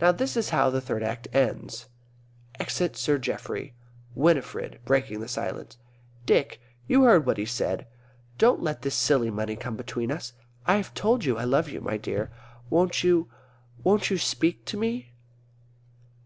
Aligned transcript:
Now 0.00 0.12
this 0.12 0.34
is 0.34 0.48
how 0.48 0.70
the 0.70 0.80
Third 0.80 1.02
Act 1.02 1.28
ends: 1.30 1.90
Exit 2.58 2.96
Sir 2.96 3.18
Geoffrey. 3.18 3.74
Winifred 4.14 4.80
(breaking 4.86 5.20
the 5.20 5.28
silence). 5.28 5.76
Dick, 6.24 6.58
you 6.88 7.02
heard 7.02 7.26
what 7.26 7.36
he 7.36 7.44
said. 7.44 7.86
Don't 8.38 8.62
let 8.62 8.80
this 8.80 8.94
silly 8.94 9.30
money 9.30 9.56
come 9.56 9.76
between 9.76 10.10
us. 10.10 10.32
I 10.66 10.76
have 10.76 10.94
told 10.94 11.26
you 11.26 11.36
I 11.36 11.44
love 11.44 11.68
you, 11.68 11.80
dear. 11.98 12.30
Won't 12.70 13.04
you 13.04 13.28
won't 13.84 14.08
you 14.08 14.16
speak 14.16 14.64
to 14.64 14.78
me? 14.78 15.12